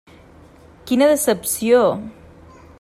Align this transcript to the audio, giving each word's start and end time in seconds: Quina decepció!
Quina 0.91 1.11
decepció! 1.13 1.85